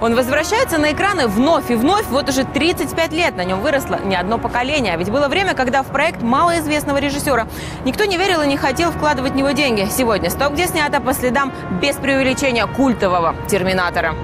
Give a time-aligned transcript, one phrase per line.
[0.00, 2.06] Он возвращается на экраны вновь и вновь.
[2.06, 4.94] Вот уже 35 лет на нем выросло не одно поколение.
[4.94, 7.46] А ведь было время, когда в проект малоизвестного режиссера
[7.84, 9.88] никто не верил и не хотел вкладывать в него деньги.
[9.90, 14.14] Сегодня «Стоп, где снято» по следам без преувеличения культового «Терминатора».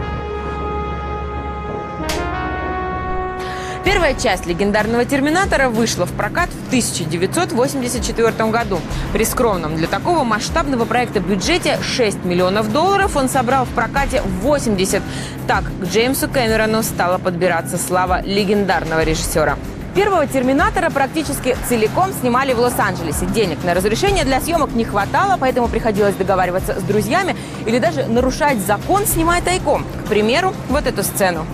[3.85, 8.81] Первая часть легендарного «Терминатора» вышла в прокат в 1984 году.
[9.13, 15.03] При скромном для такого масштабного проекта бюджете 6 миллионов долларов он собрал в прокате 80.
[15.47, 19.59] Так к Джеймсу Кэмерону стала подбираться слава легендарного режиссера.
[19.95, 23.27] Первого «Терминатора» практически целиком снимали в Лос-Анджелесе.
[23.27, 28.59] Денег на разрешение для съемок не хватало, поэтому приходилось договариваться с друзьями или даже нарушать
[28.59, 29.85] закон, снимая тайком.
[30.07, 31.47] К примеру, вот эту сцену.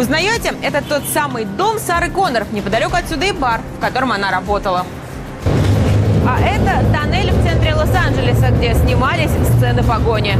[0.00, 0.54] Узнаете?
[0.62, 2.46] Это тот самый дом Сары Коннор.
[2.52, 4.86] Неподалеку отсюда и бар, в котором она работала.
[6.26, 10.38] А это тоннель в центре Лос-Анджелеса, где снимались сцены погони.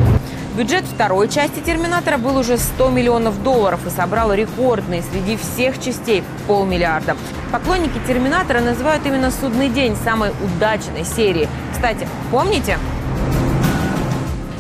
[0.57, 6.25] Бюджет второй части «Терминатора» был уже 100 миллионов долларов и собрал рекордный среди всех частей–
[6.47, 7.19] полмиллиарда.
[7.53, 11.51] Поклонники «Терминатора» называют именно «Судный день» самой удачной серии.
[11.75, 12.79] Кстати, помните?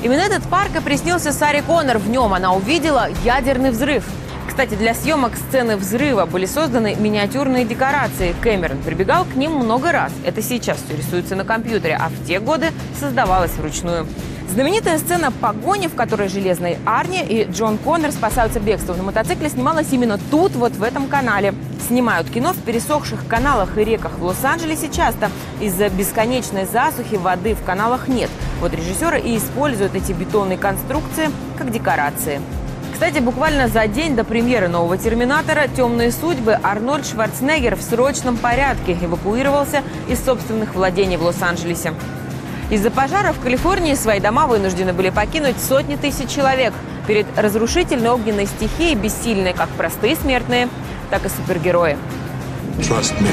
[0.02, 1.96] Именно этот парк и приснился Саре Коннор.
[1.96, 4.04] В нем она увидела ядерный взрыв.
[4.50, 8.34] Кстати, для съемок сцены взрыва были созданы миниатюрные декорации.
[8.42, 10.12] Кэмерон прибегал к ним много раз.
[10.24, 14.08] Это сейчас все рисуется на компьютере, а в те годы создавалось вручную.
[14.50, 19.86] Знаменитая сцена погони, в которой Железный Арни и Джон Коннор спасаются бегством на мотоцикле, снималась
[19.92, 21.54] именно тут, вот в этом канале.
[21.86, 25.30] Снимают кино в пересохших каналах и реках в Лос-Анджелесе часто.
[25.60, 28.30] Из-за бесконечной засухи воды в каналах нет.
[28.60, 32.40] Вот режиссеры и используют эти бетонные конструкции как декорации.
[33.00, 38.92] Кстати, буквально за день до премьеры нового «Терминатора» «Темные судьбы» Арнольд Шварценеггер в срочном порядке
[39.00, 41.94] эвакуировался из собственных владений в Лос-Анджелесе.
[42.68, 46.74] Из-за пожара в Калифорнии свои дома вынуждены были покинуть сотни тысяч человек.
[47.06, 50.68] Перед разрушительной огненной стихией бессильны как простые смертные,
[51.08, 51.96] так и супергерои.
[52.80, 53.30] Trust me.